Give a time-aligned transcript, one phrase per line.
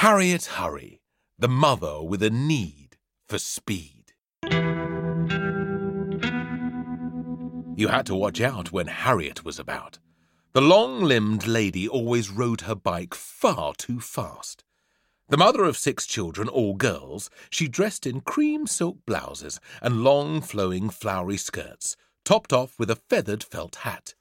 [0.00, 1.02] Harriet Hurry,
[1.38, 2.96] the mother with a need
[3.28, 4.14] for speed.
[7.76, 9.98] You had to watch out when Harriet was about.
[10.54, 14.64] The long limbed lady always rode her bike far too fast.
[15.28, 20.40] The mother of six children, all girls, she dressed in cream silk blouses and long
[20.40, 21.94] flowing flowery skirts,
[22.24, 24.14] topped off with a feathered felt hat.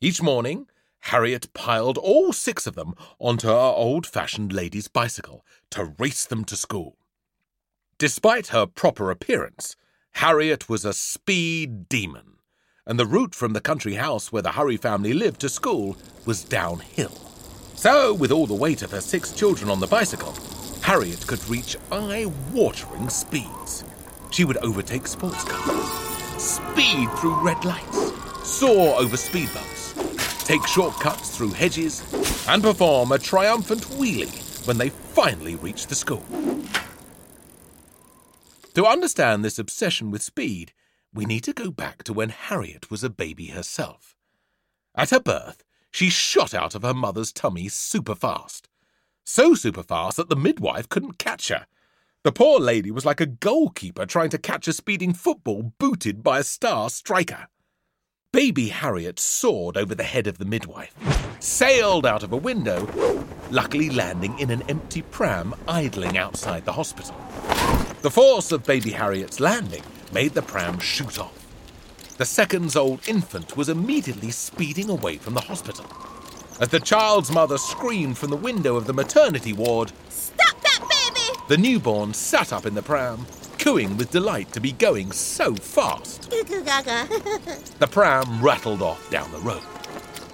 [0.00, 0.66] Each morning,
[1.06, 6.44] Harriet piled all six of them onto her old fashioned lady's bicycle to race them
[6.44, 6.96] to school.
[7.98, 9.76] Despite her proper appearance,
[10.12, 12.38] Harriet was a speed demon,
[12.86, 16.44] and the route from the country house where the Hurry family lived to school was
[16.44, 17.16] downhill.
[17.74, 20.34] So, with all the weight of her six children on the bicycle,
[20.82, 23.84] Harriet could reach eye watering speeds.
[24.30, 28.12] She would overtake sports cars, speed through red lights,
[28.48, 29.81] soar over speed bumps,
[30.42, 32.02] take shortcuts through hedges,
[32.48, 36.24] and perform a triumphant wheelie when they finally reach the school.
[38.74, 40.72] To understand this obsession with speed,
[41.12, 44.16] we need to go back to when Harriet was a baby herself.
[44.94, 48.68] At her birth, she shot out of her mother's tummy super fast.
[49.24, 51.66] So super fast that the midwife couldn't catch her.
[52.24, 56.38] The poor lady was like a goalkeeper trying to catch a speeding football booted by
[56.38, 57.48] a star striker.
[58.32, 60.94] Baby Harriet soared over the head of the midwife,
[61.38, 62.88] sailed out of a window,
[63.50, 67.14] luckily landing in an empty pram idling outside the hospital.
[68.00, 69.82] The force of baby Harriet's landing
[70.14, 71.46] made the pram shoot off.
[72.16, 75.84] The seconds old infant was immediately speeding away from the hospital.
[76.58, 81.38] As the child's mother screamed from the window of the maternity ward, Stop that baby!
[81.48, 83.26] the newborn sat up in the pram,
[83.58, 86.30] cooing with delight to be going so fast.
[86.30, 87.08] Goo goo gaga.
[87.78, 89.62] The pram rattled off down the road.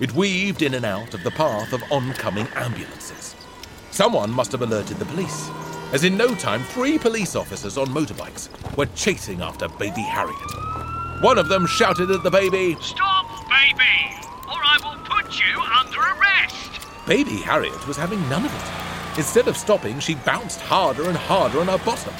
[0.00, 3.34] It weaved in and out of the path of oncoming ambulances.
[3.90, 5.50] Someone must have alerted the police,
[5.92, 10.36] as in no time, three police officers on motorbikes were chasing after baby Harriet.
[11.22, 14.14] One of them shouted at the baby, Stop, baby,
[14.46, 17.06] or I will put you under arrest.
[17.06, 19.18] Baby Harriet was having none of it.
[19.18, 22.14] Instead of stopping, she bounced harder and harder on her bottom.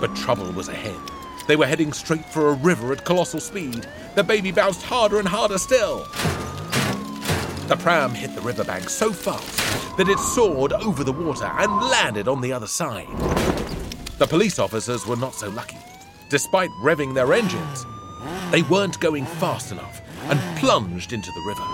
[0.00, 1.00] But trouble was ahead.
[1.46, 3.86] They were heading straight for a river at colossal speed.
[4.14, 6.00] The baby bounced harder and harder still.
[7.68, 12.28] The pram hit the riverbank so fast that it soared over the water and landed
[12.28, 13.08] on the other side.
[14.18, 15.78] The police officers were not so lucky.
[16.28, 17.86] Despite revving their engines,
[18.50, 21.64] they weren't going fast enough and plunged into the river.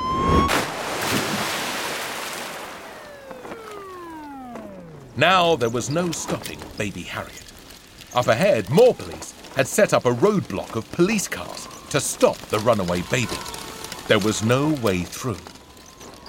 [5.16, 7.51] Now there was no stopping baby Harriet.
[8.14, 12.58] Up ahead, more police had set up a roadblock of police cars to stop the
[12.58, 13.38] runaway baby.
[14.06, 15.38] There was no way through.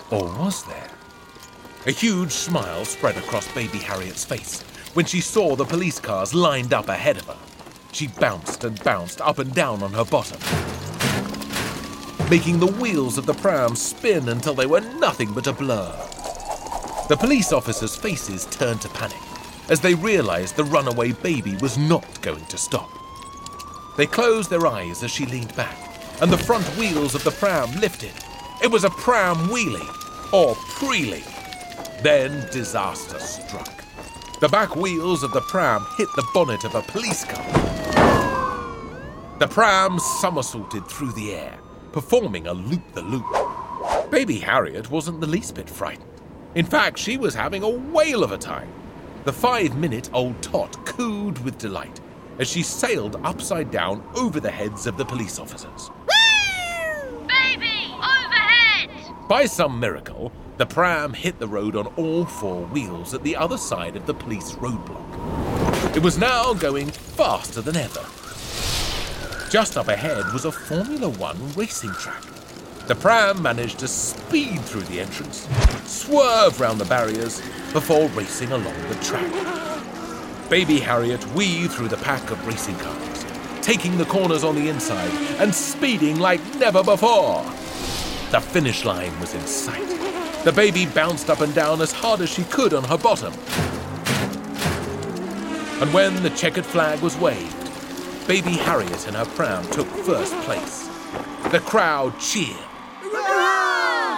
[0.09, 0.89] Or was there?
[1.85, 4.61] A huge smile spread across baby Harriet's face
[4.93, 7.37] when she saw the police cars lined up ahead of her.
[7.91, 10.39] She bounced and bounced up and down on her bottom,
[12.29, 15.91] making the wheels of the pram spin until they were nothing but a blur.
[17.09, 19.17] The police officers' faces turned to panic
[19.69, 22.89] as they realized the runaway baby was not going to stop.
[23.97, 25.77] They closed their eyes as she leaned back,
[26.21, 28.13] and the front wheels of the pram lifted.
[28.61, 31.23] It was a pram wheelie, or preelie.
[32.01, 33.83] Then disaster struck.
[34.39, 37.45] The back wheels of the pram hit the bonnet of a police car.
[39.39, 41.57] The pram somersaulted through the air,
[41.91, 43.25] performing a loop the loop.
[44.11, 46.09] Baby Harriet wasn't the least bit frightened.
[46.55, 48.71] In fact, she was having a whale of a time.
[49.25, 52.01] The five minute old tot cooed with delight
[52.39, 55.89] as she sailed upside down over the heads of the police officers.
[57.25, 58.89] Baby, overhead!
[59.29, 63.57] By some miracle, the pram hit the road on all four wheels at the other
[63.57, 65.95] side of the police roadblock.
[65.95, 68.05] It was now going faster than ever.
[69.49, 72.23] Just up ahead was a Formula One racing track.
[72.87, 75.47] The pram managed to speed through the entrance,
[75.93, 79.31] swerve round the barriers before racing along the track.
[80.49, 83.25] Baby Harriet weaved through the pack of racing cars,
[83.61, 87.43] taking the corners on the inside and speeding like never before.
[88.31, 89.87] The finish line was in sight.
[90.43, 93.33] The baby bounced up and down as hard as she could on her bottom.
[95.81, 100.89] And when the checkered flag was waved, baby Harriet and her pram took first place.
[101.51, 102.72] The crowd cheered.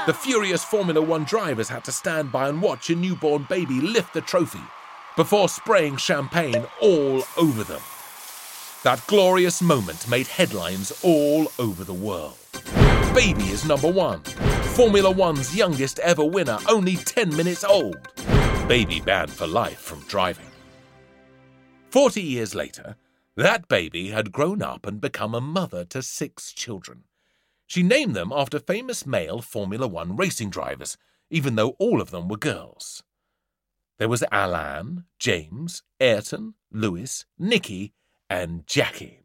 [0.05, 4.13] The furious Formula One drivers had to stand by and watch a newborn baby lift
[4.13, 4.61] the trophy
[5.15, 7.81] before spraying champagne all over them.
[8.83, 12.37] That glorious moment made headlines all over the world.
[13.15, 14.21] Baby is number one.
[14.75, 17.97] Formula One's youngest ever winner, only 10 minutes old.
[18.67, 20.45] baby banned for life from driving.
[21.89, 22.95] Forty years later,
[23.37, 27.03] that baby had grown up and become a mother to six children.
[27.67, 30.97] She named them after famous male Formula One racing drivers,
[31.29, 33.03] even though all of them were girls.
[33.97, 37.93] There was Alan, James, Ayrton, Lewis, Nicky,
[38.29, 39.21] and Jackie.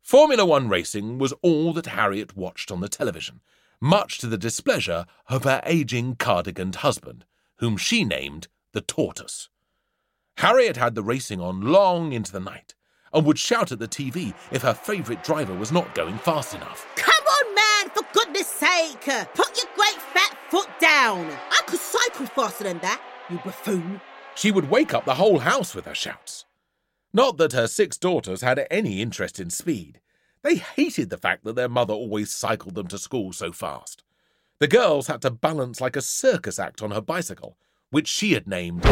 [0.00, 3.40] Formula One racing was all that Harriet watched on the television,
[3.80, 7.24] much to the displeasure of her aging cardiganed husband,
[7.56, 9.48] whom she named the Tortoise.
[10.38, 12.74] Harriet had the racing on long into the night
[13.12, 16.86] and would shout at the TV if her favourite driver was not going fast enough.
[17.54, 19.00] Man, for goodness sake!
[19.34, 21.26] Put your great fat foot down!
[21.50, 24.00] I could cycle faster than that, you buffoon.
[24.34, 26.44] She would wake up the whole house with her shouts.
[27.12, 30.00] Not that her six daughters had any interest in speed.
[30.42, 34.04] They hated the fact that their mother always cycled them to school so fast.
[34.58, 37.56] The girls had to balance like a circus act on her bicycle,
[37.90, 38.84] which she had named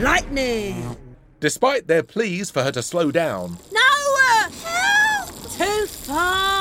[0.00, 0.96] Lightning!
[1.40, 3.80] Despite their pleas for her to slow down, No!
[3.80, 5.42] uh, Help!
[5.52, 6.57] Too fast!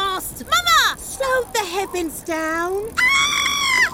[1.18, 2.94] Slow the heavens down!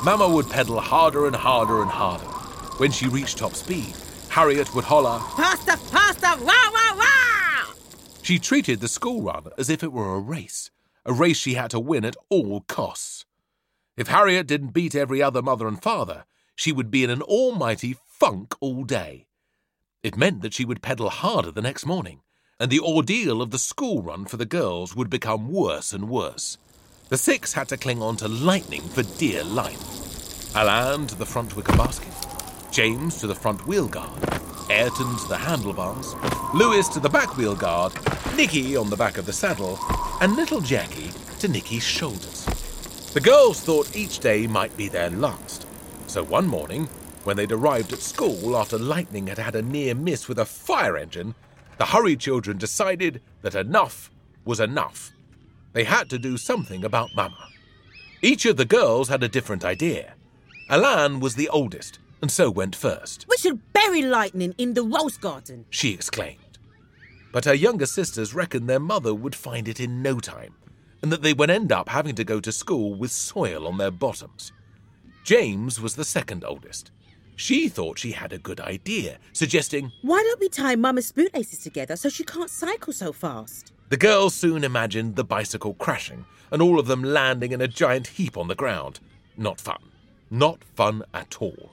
[0.04, 2.26] Mama would pedal harder and harder and harder.
[2.80, 3.96] When she reached top speed,
[4.28, 5.20] Harriet would holler.
[5.38, 6.44] Faster, faster!
[6.44, 7.74] Rah, rah, rah!
[8.24, 10.70] She treated the school run as if it were a race,
[11.06, 13.24] a race she had to win at all costs.
[13.96, 17.96] If Harriet didn't beat every other mother and father, she would be in an almighty
[18.06, 19.28] funk all day.
[20.04, 22.20] It meant that she would pedal harder the next morning,
[22.60, 26.58] and the ordeal of the school run for the girls would become worse and worse.
[27.10, 30.56] The six had to cling on to Lightning for dear life.
[30.56, 32.14] Alain to the front wicker basket,
[32.72, 34.24] James to the front wheel guard,
[34.70, 36.16] Ayrton to the handlebars,
[36.54, 37.94] Lewis to the back wheel guard,
[38.36, 39.78] Nicky on the back of the saddle,
[40.22, 42.46] and little Jackie to Nicky's shoulders.
[43.14, 45.68] The girls thought each day might be their last,
[46.08, 46.88] so one morning,
[47.26, 50.98] when they'd arrived at school after Lightning had had a near miss with a fire
[50.98, 51.36] engine,
[51.78, 54.10] the hurried children decided that enough
[54.46, 55.12] was enough.
[55.74, 57.50] They had to do something about Mama.
[58.22, 60.14] Each of the girls had a different idea.
[60.70, 63.26] Alain was the oldest, and so went first.
[63.28, 65.66] We should bury lightning in the rose garden.
[65.70, 66.40] she exclaimed.
[67.34, 70.54] But her younger sisters reckoned their mother would find it in no time,
[71.02, 73.92] and that they would end up having to go to school with soil on their
[73.92, 74.52] bottoms.
[75.24, 76.92] James was the second oldest.
[77.36, 81.96] She thought she had a good idea, suggesting Why don't we tie Mama's bootlaces together
[81.96, 83.72] so she can't cycle so fast?
[83.90, 88.08] the girls soon imagined the bicycle crashing and all of them landing in a giant
[88.08, 89.00] heap on the ground.
[89.38, 89.78] Not fun.
[90.32, 91.72] Not fun at all.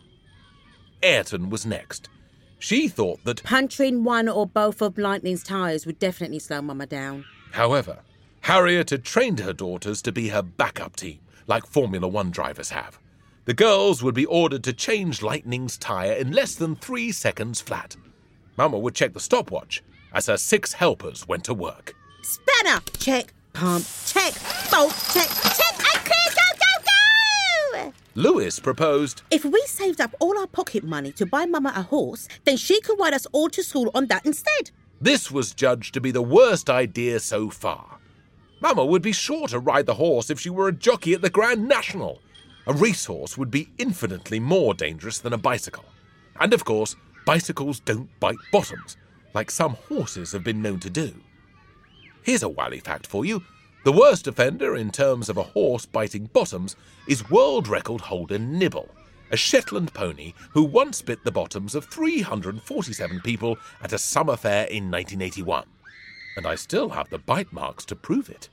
[1.02, 2.10] Ayrton was next.
[2.58, 7.24] She thought that Puncturing one or both of Lightning's tyres would definitely slow Mama down.
[7.52, 8.00] However,
[8.42, 12.98] Harriet had trained her daughters to be her backup team, like Formula One drivers have.
[13.46, 17.96] The girls would be ordered to change Lightning's tyre in less than three seconds flat.
[18.56, 19.82] Mama would check the stopwatch
[20.12, 21.94] as her six helpers went to work.
[22.22, 22.80] Spanner!
[22.98, 23.32] Check.
[23.54, 23.84] Pump.
[24.04, 24.34] Check.
[24.70, 24.92] Bolt.
[25.12, 25.28] Check.
[25.56, 25.74] Check.
[25.78, 27.92] And clear, go, go, go!
[28.14, 32.28] Lewis proposed, If we saved up all our pocket money to buy Mama a horse,
[32.44, 34.70] then she could ride us all to school on that instead.
[35.00, 37.98] This was judged to be the worst idea so far.
[38.60, 41.30] Mama would be sure to ride the horse if she were a jockey at the
[41.30, 42.20] Grand National.
[42.66, 45.84] A racehorse would be infinitely more dangerous than a bicycle.
[46.38, 48.96] And of course, bicycles don't bite bottoms,
[49.34, 51.14] like some horses have been known to do.
[52.22, 53.42] Here's a wally fact for you.
[53.84, 56.76] The worst offender in terms of a horse biting bottoms
[57.08, 58.88] is world record holder Nibble,
[59.30, 64.64] a Shetland pony who once bit the bottoms of 347 people at a summer fair
[64.64, 65.64] in 1981.
[66.36, 68.50] And I still have the bite marks to prove it.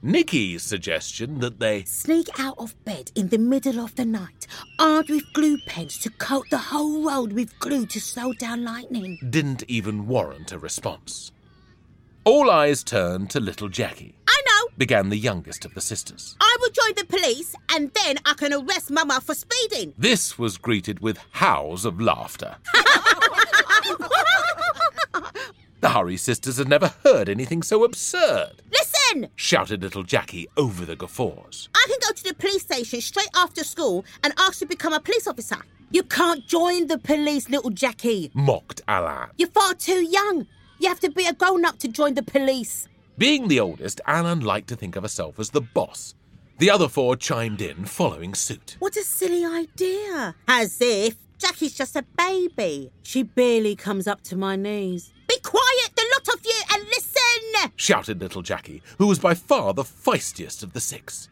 [0.00, 4.46] Nicky's suggestion that they Sneak out of bed in the middle of the night,
[4.78, 9.18] armed with glue pens to coat the whole road with glue to slow down lightning.
[9.28, 11.32] didn't even warrant a response.
[12.24, 14.68] All eyes turned to little Jackie, I know.
[14.78, 16.36] began the youngest of the sisters.
[16.40, 19.94] I will join the police and then I can arrest Mama for speeding.
[19.98, 22.56] This was greeted with howls of laughter.
[25.80, 28.97] the Hurry sisters had never heard anything so absurd, Listen!
[29.36, 31.68] Shouted little Jackie over the guffaws.
[31.74, 35.00] I can go to the police station straight after school and ask to become a
[35.00, 35.58] police officer.
[35.90, 38.30] You can't join the police, little Jackie.
[38.34, 39.30] Mocked Alan.
[39.38, 40.46] You're far too young.
[40.78, 42.88] You have to be a grown up to join the police.
[43.16, 46.14] Being the oldest, Alan liked to think of herself as the boss.
[46.58, 48.76] The other four chimed in, following suit.
[48.80, 50.34] What a silly idea.
[50.46, 52.90] As if Jackie's just a baby.
[53.02, 55.12] She barely comes up to my knees.
[55.28, 57.07] Be quiet, the lot of you, and listen!
[57.76, 61.28] Shouted little Jackie, who was by far the feistiest of the six.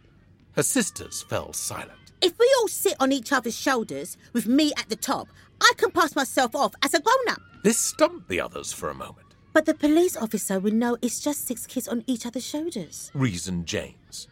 [0.55, 1.93] Her sisters fell silent.
[2.23, 5.29] If we all sit on each other's shoulders, with me at the top,
[5.61, 7.41] I can pass myself off as a grown up.
[7.63, 11.47] This stumped the others for a moment, But the police officer would know it's just
[11.47, 13.11] six kids on each other's shoulders.
[13.15, 14.29] reasoned James.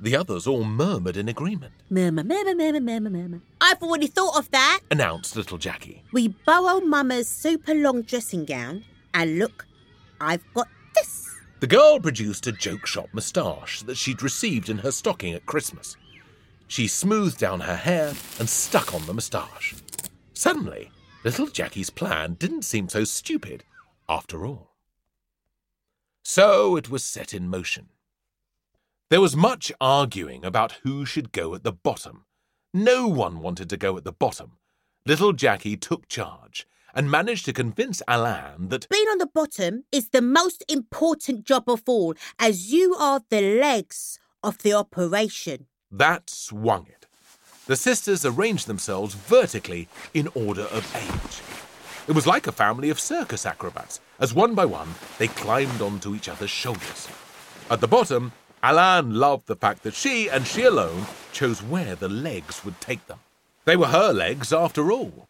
[0.00, 3.40] The others all murmured in agreement, Murmur, murmur, murmur, murmur, murmur.
[3.60, 4.80] I've already thought of that.
[4.90, 6.02] announced little Jackie.
[6.12, 9.66] We borrow Mama's super long dressing gown, and look,
[10.20, 11.30] I've got this.
[11.60, 15.96] The girl produced a joke shop moustache that she'd received in her stocking at Christmas.
[16.66, 19.74] She smoothed down her hair and stuck on the moustache.
[20.34, 20.90] Suddenly,
[21.22, 23.64] little Jackie's plan didn't seem so stupid
[24.08, 24.72] after all.
[26.24, 27.88] So it was set in motion.
[29.10, 32.24] There was much arguing about who should go at the bottom.
[32.72, 34.58] No one wanted to go at the bottom.
[35.06, 40.10] Little Jackie took charge and managed to convince Alan that Being on the bottom is
[40.10, 45.66] the most important job of all, as you are the legs of the operation.
[45.90, 47.06] That swung it.
[47.66, 51.42] The sisters arranged themselves vertically in order of age.
[52.06, 56.14] It was like a family of circus acrobats, as one by one they climbed onto
[56.14, 57.08] each other's shoulders.
[57.70, 58.32] At the bottom,
[58.62, 63.06] Alan loved the fact that she and she alone chose where the legs would take
[63.06, 63.18] them.
[63.64, 65.26] They were her legs after all.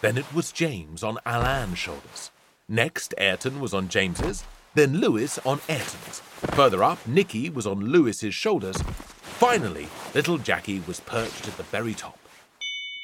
[0.00, 2.30] Then it was James on Alan's shoulders.
[2.68, 6.20] Next, Ayrton was on James's, then Lewis on Ayrton's.
[6.54, 8.80] Further up, Nicky was on Lewis's shoulders.
[8.80, 12.18] Finally, little Jackie was perched at the very top.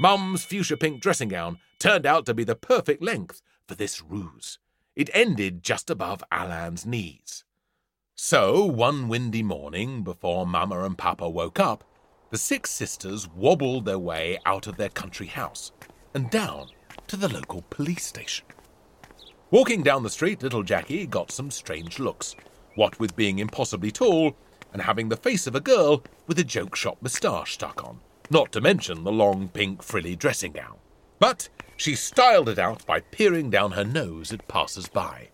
[0.01, 4.59] Mum's fuchsia pink dressing gown turned out to be the perfect length for this ruse.
[4.95, 7.45] It ended just above Alan's knees.
[8.15, 11.85] So, one windy morning, before Mama and Papa woke up,
[12.31, 15.73] the six sisters wobbled their way out of their country house
[16.15, 16.69] and down
[17.09, 18.47] to the local police station.
[19.51, 22.35] Walking down the street, little Jackie got some strange looks,
[22.75, 24.37] what with being impossibly tall
[24.73, 28.51] and having the face of a girl with a joke shop moustache stuck on, not
[28.53, 30.77] to mention the long pink frilly dressing gown.
[31.19, 35.29] But she styled it out by peering down her nose at passers by.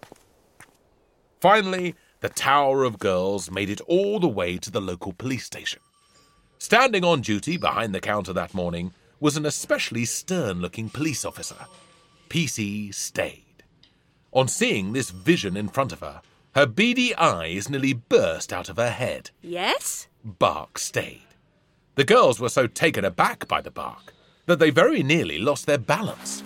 [1.40, 5.80] Finally, the Tower of Girls made it all the way to the local police station.
[6.58, 11.66] Standing on duty behind the counter that morning was an especially stern looking police officer.
[12.28, 13.62] PC Stade.
[14.32, 16.22] On seeing this vision in front of her,
[16.56, 19.30] her beady eyes nearly burst out of her head.
[19.40, 20.08] Yes?
[20.24, 21.22] Bark Stade.
[21.94, 24.12] The girls were so taken aback by the bark
[24.46, 26.42] that they very nearly lost their balance.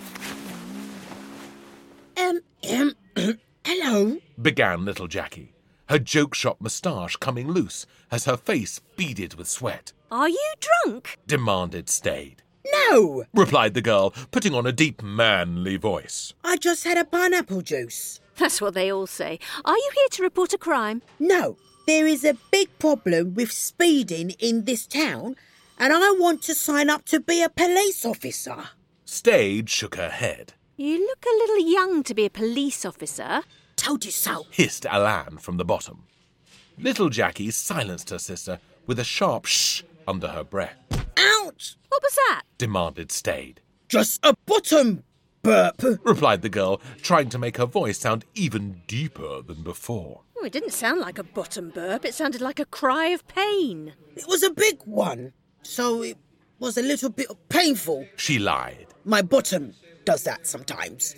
[2.15, 2.41] Um,
[2.71, 2.93] um,
[3.65, 4.17] hello.
[4.39, 5.55] Began little Jackie,
[5.89, 9.93] her joke shop moustache coming loose as her face beaded with sweat.
[10.11, 11.17] Are you drunk?
[11.25, 12.43] Demanded Stade.
[12.71, 16.33] No, Replied the girl, putting on a deep manly voice.
[16.43, 18.19] I just had a pineapple juice.
[18.37, 19.39] That's what they all say.
[19.65, 21.01] Are you here to report a crime?
[21.19, 25.35] No, there is a big problem with speeding in this town,
[25.79, 28.69] and I want to sign up to be a police officer.
[29.05, 33.41] Stade shook her head, You look a little young to be a police officer.
[33.75, 34.45] Told you so.
[34.51, 36.03] hissed Alan from the bottom.
[36.77, 41.06] Little Jackie silenced her sister with a sharp shh under her breath.
[42.57, 43.61] Demanded Stade.
[43.87, 45.03] Just a bottom
[45.43, 45.81] burp.
[46.03, 50.21] Replied the girl, trying to make her voice sound even deeper than before.
[50.39, 52.05] Oh, it didn't sound like a bottom burp.
[52.05, 53.93] It sounded like a cry of pain.
[54.15, 56.17] It was a big one, so it
[56.59, 58.05] was a little bit painful.
[58.15, 58.87] She lied.
[59.05, 59.73] My bottom
[60.05, 61.15] does that sometimes.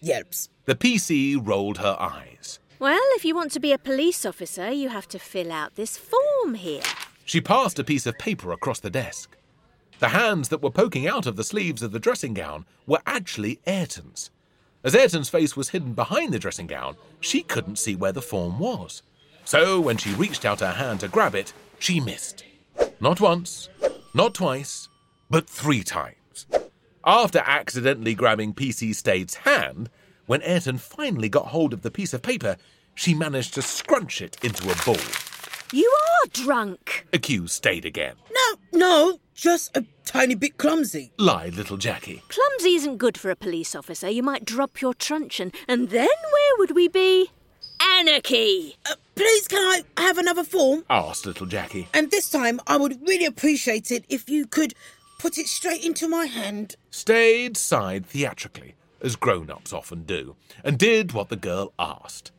[0.00, 0.48] Yelps.
[0.64, 2.58] The PC rolled her eyes.
[2.78, 5.96] Well, if you want to be a police officer, you have to fill out this
[5.96, 6.82] form here.
[7.24, 9.36] She passed a piece of paper across the desk.
[10.00, 13.60] The hands that were poking out of the sleeves of the dressing gown were actually
[13.66, 14.30] Ayrton's.
[14.82, 18.58] As Ayrton's face was hidden behind the dressing gown, she couldn't see where the form
[18.58, 19.02] was.
[19.44, 22.44] So when she reached out her hand to grab it, she missed.
[23.00, 23.68] Not once,
[24.12, 24.88] not twice,
[25.30, 26.46] but three times.
[27.04, 29.90] After accidentally grabbing PC Stade's hand,
[30.26, 32.56] when Ayrton finally got hold of the piece of paper,
[32.94, 34.96] she managed to scrunch it into a ball.
[35.72, 37.06] You are drunk.
[37.12, 38.14] Accused Stade again.
[38.74, 41.12] No, no, just a tiny bit clumsy.
[41.16, 42.22] lied little Jackie.
[42.28, 44.10] Clumsy isn't good for a police officer.
[44.10, 47.30] You might drop your truncheon, and then where would we be?
[47.80, 48.76] Anarchy!
[48.84, 50.84] Uh, please, can I have another form?
[50.90, 51.88] asked little Jackie.
[51.94, 54.74] And this time, I would really appreciate it if you could
[55.18, 56.74] put it straight into my hand.
[56.90, 62.32] Stade sighed theatrically, as grown ups often do, and did what the girl asked.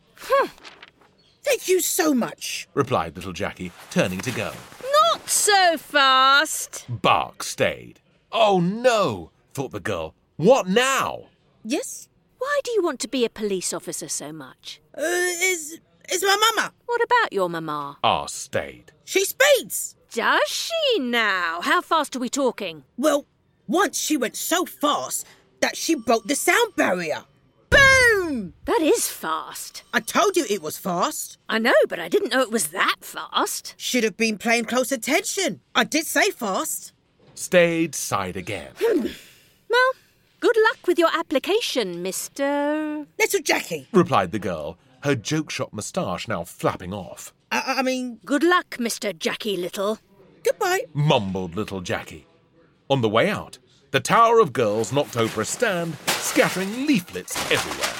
[1.44, 2.68] Thank you so much.
[2.74, 4.51] Replied little Jackie, turning to go.
[5.15, 6.84] Not so fast!
[6.89, 8.01] Bark Stade.
[8.34, 10.13] Oh no, thought the girl.
[10.36, 11.27] What now?
[11.63, 12.10] Yes?
[12.38, 14.81] Why do you want to be a police officer so much?
[14.93, 15.79] Uh, is
[16.12, 16.74] is my mama?
[16.86, 17.98] What about your mamma?
[18.03, 18.91] asked Stade.
[19.05, 19.95] She speeds.
[20.12, 21.62] Does she now?
[21.62, 22.84] How fast are we talking?
[22.98, 23.25] Well,
[23.67, 25.25] once she went so fast
[25.62, 27.24] that she broke the sound barrier.
[28.46, 28.54] Boom!
[28.66, 29.84] That is fast.
[29.94, 31.38] I told you it was fast.
[31.50, 33.74] I know, but I didn't know it was that fast.
[33.78, 35.62] Should have been paying close attention.
[35.74, 36.94] I did say fast.
[37.34, 38.72] Stade sighed again.
[38.80, 39.08] Hmm.
[39.70, 39.92] Well,
[40.40, 43.06] good luck with your application, Mr.
[43.20, 43.88] Little Jackie.
[43.92, 47.34] replied the girl, her joke shop moustache now flapping off.
[47.52, 49.18] I, I- I mean, Good luck, Mr.
[49.18, 49.98] Jackie Little.
[50.44, 50.82] goodbye.
[50.94, 52.28] mumbled little Jackie.
[52.90, 53.58] On the way out,
[53.92, 57.94] the Tower of Girls knocked over a stand, scattering leaflets everywhere.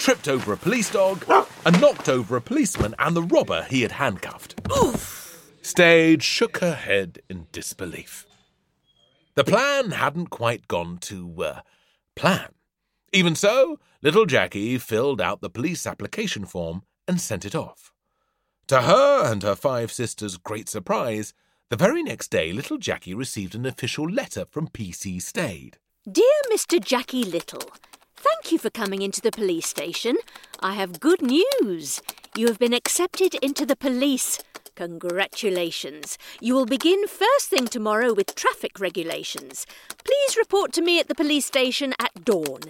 [0.00, 1.26] Tripped over a police dog
[1.66, 4.58] and knocked over a policeman and the robber he had handcuffed.
[5.60, 8.24] Stade shook her head in disbelief.
[9.34, 11.60] The plan hadn't quite gone to uh,
[12.16, 12.48] plan.
[13.12, 17.92] Even so, little Jackie filled out the police application form and sent it off.
[18.68, 21.34] To her and her five sisters' great surprise,
[21.68, 25.76] the very next day little Jackie received an official letter from PC Stade.
[26.10, 26.82] Dear Mr.
[26.82, 27.70] Jackie Little,
[28.20, 30.16] thank you for coming into the police station.
[30.60, 32.02] I have good news.
[32.36, 34.38] You have been accepted into the police.
[34.74, 36.18] Congratulations.
[36.40, 39.66] You will begin first thing tomorrow with traffic regulations.
[40.04, 42.60] Please report to me at the police station at dawn.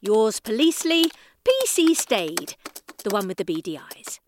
[0.00, 1.10] Yours policely,
[1.44, 2.56] PC Stade,
[3.02, 4.20] the one with the beady eyes.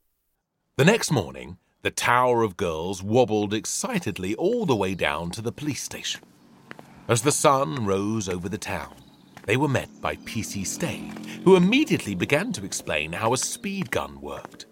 [0.77, 5.53] The next morning, the Tower of Girls wobbled excitedly all the way down to the
[5.53, 6.21] police station.
[7.09, 8.95] As the sun rose over the town,
[9.47, 14.21] they were met by PC Stade, who immediately began to explain how a speed gun
[14.21, 14.67] worked.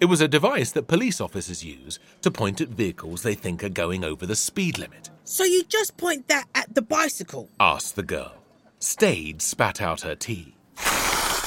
[0.00, 3.68] It was a device that police officers use to point at vehicles they think are
[3.70, 7.48] going over the speed limit, So you just point that at the bicycle.
[7.58, 8.34] asked the girl.
[8.78, 10.54] Stade spat out her tea.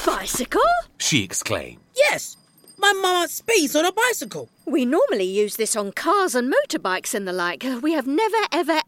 [0.04, 0.62] Bicycle?
[0.98, 1.80] She exclaimed.
[1.94, 2.36] Yes,
[2.78, 4.48] my mama speeds on a bicycle.
[4.68, 7.64] We normally use this on cars and motorbikes and the like.
[7.80, 8.80] We have never, ever,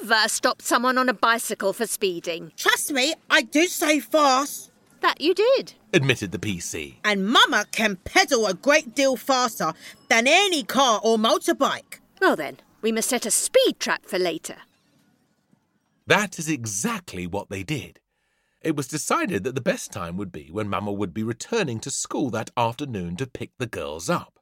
[0.00, 2.52] ever stopped someone on a bicycle for speeding.
[2.56, 4.70] Trust me, I do say fast.
[5.00, 5.74] That you did.
[5.92, 6.98] admitted the PC.
[7.04, 9.74] And mama can pedal a great deal faster
[10.08, 11.98] than any car or motorbike.
[12.20, 14.58] Well then, we must set a speed trap for later.
[16.06, 17.98] That is exactly what they did.
[18.62, 21.90] It was decided that the best time would be when Mamma would be returning to
[21.90, 24.38] school that afternoon to pick the girls up.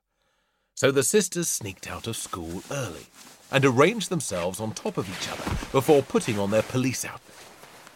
[0.74, 3.06] So the sisters sneaked out of school early
[3.50, 7.34] and arranged themselves on top of each other before putting on their police outfit.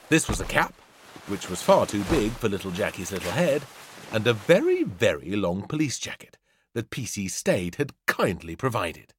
[0.08, 0.74] This was a cap,
[1.26, 3.62] which was far too big for little Jackie's little head,
[4.12, 6.38] and a very, very long police jacket
[6.74, 9.14] that PC Stade had kindly provided.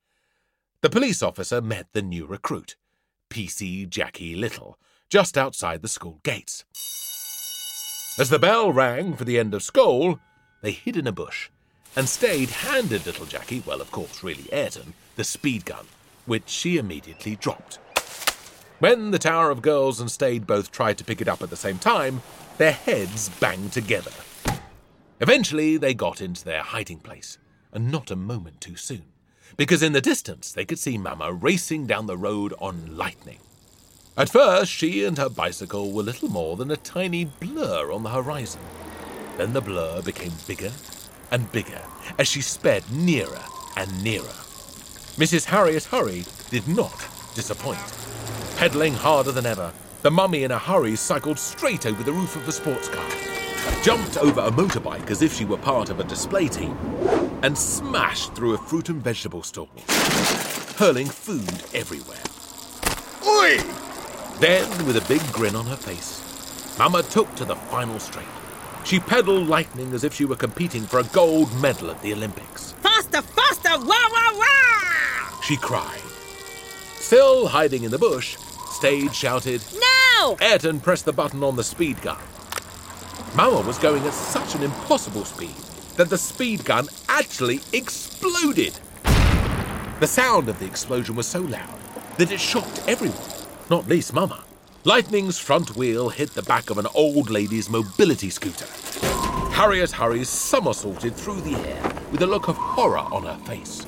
[0.82, 2.76] The police officer met the new recruit,
[3.30, 6.63] PC Jackie Little, just outside the school gates.
[8.20, 10.20] As the bell rang for the end of school,
[10.62, 11.50] they hid in a bush,
[11.98, 15.88] and Stade handed little Jackie, well, of course, really Ayrton, the speed gun,
[16.28, 17.80] which she immediately dropped.
[18.78, 21.56] When the Tower of Girls and Stade both tried to pick it up at the
[21.56, 22.22] same time,
[22.60, 24.12] their heads banged together.
[25.20, 27.40] Eventually, they got into their hiding place,
[27.74, 29.06] and not a moment too soon,
[29.58, 33.40] because in the distance they could see Mamma racing down the road on lightning.
[34.16, 38.12] At first, she and her bicycle were little more than a tiny blur on the
[38.12, 38.62] horizon.
[39.38, 40.72] Then the blur became bigger
[41.32, 41.82] and bigger
[42.18, 43.44] as she sped nearer
[43.76, 44.36] and nearer.
[45.18, 45.46] Mrs.
[45.46, 47.80] Harriet Hurry did not disappoint.
[48.58, 52.46] Pedaling harder than ever, the mummy in a hurry cycled straight over the roof of
[52.46, 53.10] the sports car,
[53.84, 56.78] jumped over a motorbike as if she were part of a display team,
[57.44, 59.70] and smashed through a fruit and vegetable stall,
[60.78, 62.24] hurling food everywhere.
[63.28, 63.58] Oi!
[64.40, 66.24] Then, with a big grin on her face,
[66.78, 68.26] Mama took to the final straight.
[68.88, 72.71] She pedaled lightning as if she were competing for a gold medal at the Olympics.
[72.82, 75.41] Faster, faster, wah, wah, wah!
[75.41, 76.00] She cried.
[76.95, 78.38] Still hiding in the bush,
[78.71, 80.38] Stade shouted, Now!
[80.39, 82.17] Ayrton pressed the button on the speed gun.
[83.36, 85.58] Mama was going at such an impossible speed
[85.97, 88.80] that the speed gun actually exploded.
[90.00, 91.78] The sound of the explosion was so loud
[92.17, 93.19] that it shocked everyone,
[93.69, 94.47] not least Mama.
[94.88, 98.67] Lightning's front wheel hit the back of an old lady's mobility scooter.
[99.52, 103.86] Harriet Hurries somersaulted through the air with a look of horror on her face.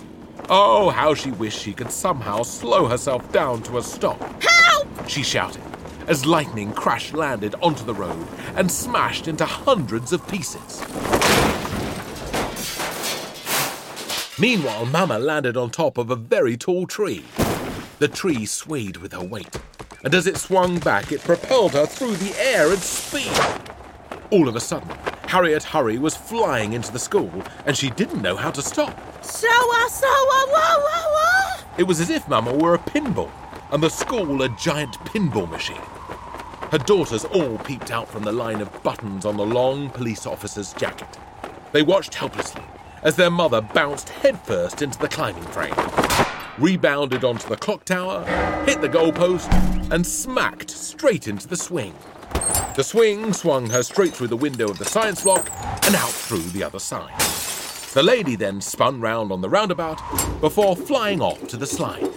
[0.50, 4.20] Oh, how she wished she could somehow slow herself down to a stop.
[4.44, 5.08] Help!
[5.08, 5.64] She shouted
[6.08, 10.82] as lightning crash landed onto the road and smashed into hundreds of pieces.
[14.38, 17.24] Meanwhile, Mama landed on top of a very tall tree.
[18.00, 19.56] The tree swayed with her weight,
[20.04, 23.32] and as it swung back, it propelled her through the air at speed.
[24.32, 24.90] All of a sudden,
[25.28, 28.98] Harriet Hurry was flying into the school, and she didn't know how to stop.
[29.24, 31.64] Soa, soa, wah, wah, wah!
[31.78, 33.32] It was as if Mama were a pinball
[33.72, 35.82] and the school a giant pinball machine.
[36.72, 40.74] Her daughters all peeped out from the line of buttons on the long police officer's
[40.74, 41.18] jacket.
[41.72, 42.64] They watched helplessly
[43.04, 45.74] as their mother bounced headfirst into the climbing frame,
[46.60, 48.24] rebounded onto the clock tower,
[48.66, 49.52] hit the goalpost,
[49.92, 51.94] and smacked straight into the swing.
[52.76, 55.50] The swing swung her straight through the window of the science block
[55.86, 57.20] and out through the other side.
[57.94, 60.00] The lady then spun round on the roundabout
[60.42, 62.08] before flying off to the slide,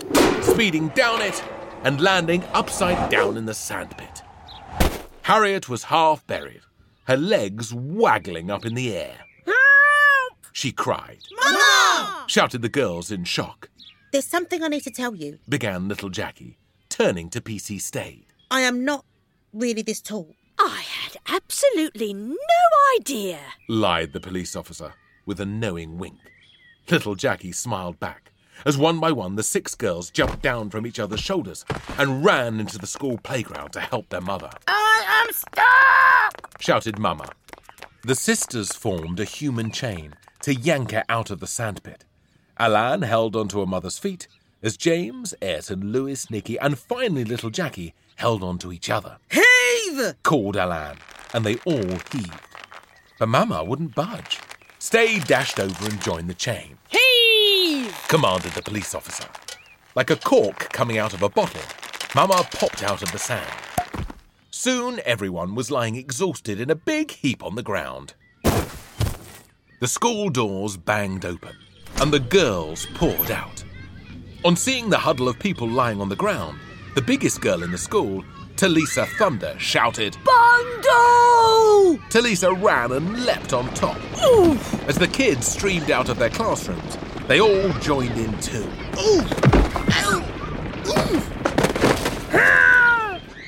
[0.44, 1.42] speeding down it
[1.83, 4.22] and landing upside down in the sandpit.
[5.22, 6.61] Harriet was half buried,
[7.05, 9.16] her legs waggling up in the air.
[9.46, 10.38] Help!
[10.52, 12.24] She cried, Mama!
[12.26, 13.68] shouted the girls in shock,
[14.12, 15.38] There's something I need to tell you.
[15.48, 16.59] began little Jackie,
[16.90, 18.27] turning to PC Stade.
[18.51, 19.07] I am not
[19.55, 20.35] really this tall.
[20.59, 22.37] I had absolutely no
[23.01, 23.38] idea.
[23.70, 24.92] lied the police officer
[25.25, 26.18] with a knowing wink.
[26.90, 28.33] Little Jackie smiled back
[28.66, 31.64] as one by one the six girls jumped down from each other's shoulders
[31.96, 34.51] and ran into the school playground to help their mother.
[34.66, 36.61] I am stuck!
[36.61, 37.31] Shouted Mama.
[38.03, 42.05] The sisters formed a human chain to yank her out of the sandpit.
[42.62, 44.29] Alan held onto her mother's feet
[44.62, 49.16] as James, Ayrton, Lewis, Nicky, and finally little Jackie held onto each other.
[49.33, 50.14] Heave!
[50.22, 50.98] called Alan,
[51.35, 52.40] and they all heaved.
[53.18, 54.38] But Mama wouldn't budge.
[54.79, 57.98] Stade dashed over and joined the chain, Heave!
[58.07, 59.27] commanded the police officer.
[59.96, 61.62] Like a cork coming out of a bottle,
[62.14, 64.07] Mama popped out of the sand.
[64.53, 68.14] Soon everyone was lying exhausted in a big heap on the ground.
[68.44, 71.57] The school doors banged open,
[72.02, 73.62] and the girls poured out.
[74.44, 76.58] On seeing the huddle of people lying on the ground,
[76.96, 78.24] the biggest girl in the school,
[78.56, 82.02] Talisa Thunder, shouted, Bondo!
[82.10, 83.96] Talisa ran and leapt on top.
[84.88, 88.68] As the kids streamed out of their classrooms, they all joined in too.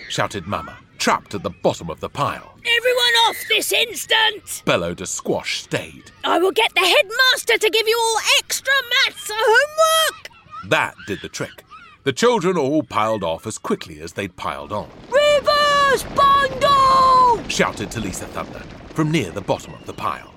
[0.09, 2.55] Shouted Mama, trapped at the bottom of the pile.
[2.65, 4.63] Everyone off this instant!
[4.65, 6.11] Bellowed a squash Stade.
[6.25, 8.73] I will get the headmaster to give you all extra
[9.05, 10.31] maths homework!
[10.71, 11.63] That did the trick.
[12.05, 14.89] The children all piled off as quickly as they'd piled on.
[15.11, 17.47] Reverse Bondo!
[17.51, 18.63] Shouted Talisa Thunder
[18.95, 20.33] from near the bottom of the pile.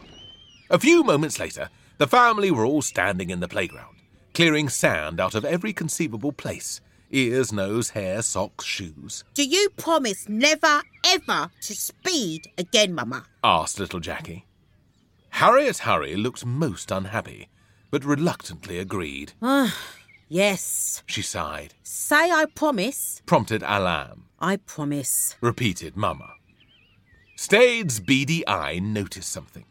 [0.69, 3.95] A few moments later, the family were all standing in the playground,
[4.34, 9.24] clearing sand out of every conceivable place ears, nose, hair, socks, shoes.
[9.34, 13.26] Do you promise never, ever to speed again, Mama?
[13.43, 14.46] asked little Jackie.
[15.30, 17.50] Harriet Hurry looked most unhappy,
[17.91, 19.34] but reluctantly agreed.
[19.41, 19.76] Ah,
[20.28, 21.04] yes.
[21.06, 21.74] She sighed.
[21.84, 23.22] Say I promise.
[23.26, 24.26] Prompted Alam.
[24.39, 25.36] I promise.
[25.41, 26.34] Repeated Mama.
[27.36, 29.65] Stade's beady eye noticed something.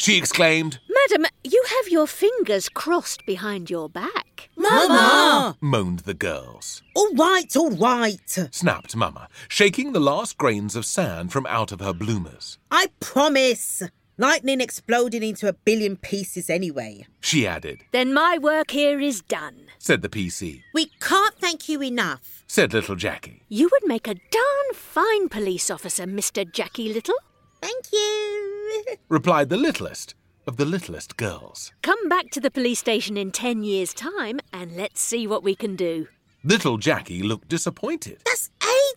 [0.00, 4.48] She exclaimed, Madam, you have your fingers crossed behind your back.
[4.56, 5.58] Mama!
[5.60, 6.82] moaned the girls.
[6.96, 8.48] All right, all right.
[8.50, 12.56] Snapped Mama, shaking the last grains of sand from out of her bloomers.
[12.70, 13.82] I promise.
[14.16, 17.06] Lightning exploded into a billion pieces anyway.
[17.20, 19.66] She added, Then my work here is done.
[19.78, 22.42] said the PC, We can't thank you enough.
[22.46, 23.42] said little Jackie.
[23.50, 26.50] You would make a darn fine police officer, Mr.
[26.50, 27.16] Jackie Little.
[27.60, 28.59] Thank you.
[29.08, 30.14] Replied the littlest
[30.46, 31.72] of the littlest girls.
[31.82, 35.54] Come back to the police station in ten years' time and let's see what we
[35.54, 36.08] can do.
[36.42, 38.22] Little Jackie looked disappointed.
[38.24, 38.50] That's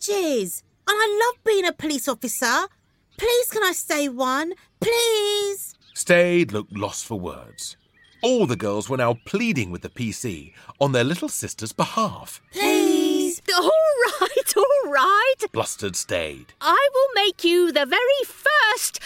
[0.08, 0.64] ages.
[0.88, 2.68] And I love being a police officer.
[3.18, 4.54] Please, can I stay one?
[4.80, 5.76] Please.
[5.94, 7.78] Stade looked lost for words.
[8.24, 13.42] All the girls were now pleading with the PC on their little sister's behalf, Please.
[13.94, 15.36] All right, all right.
[15.52, 16.54] blustered Stade.
[16.62, 19.00] I will make you the very first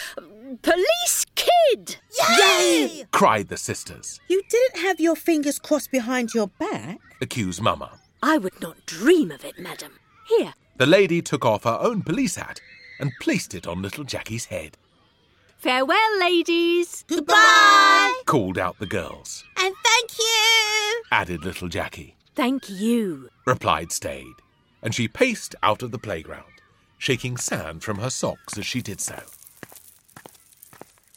[0.62, 1.98] police kid.
[2.40, 3.06] Yay!
[3.12, 7.00] Cried the sisters, You didn't have your fingers crossed behind your back?
[7.22, 8.00] accused Mama.
[8.24, 10.00] I would not dream of it, madam.
[10.28, 12.60] Here, The lady took off her own police hat
[13.00, 14.78] and placed it on little Jackie's head,
[15.58, 17.04] farewell, ladies.
[17.08, 18.22] Goodbye.
[18.26, 21.02] called out the girls, And thank you.
[21.12, 22.16] added little Jackie.
[22.36, 23.30] Thank you.
[23.46, 24.36] replied Stade,
[24.88, 26.62] and she paced out of the playground,
[26.98, 29.22] shaking sand from her socks as she did so.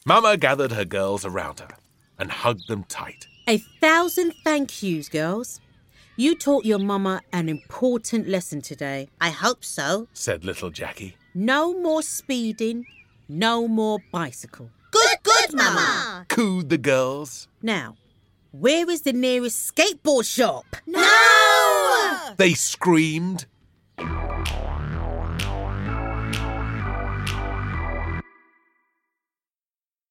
[0.04, 1.76] Mama gathered her girls around her
[2.18, 3.28] and hugged them tight.
[3.46, 5.60] A thousand thank yous, girls.
[6.16, 9.08] You taught your mama an important lesson today.
[9.20, 10.08] I hope so.
[10.14, 11.14] said little Jackie.
[11.32, 12.86] No more speeding,
[13.28, 14.68] no more bicycle.
[14.90, 16.26] Good, good, mama.
[16.28, 17.46] Cooed the girls.
[17.62, 17.94] Now,
[18.50, 20.66] where is the nearest skateboard shop?
[20.88, 22.34] No!
[22.36, 23.46] They screamed.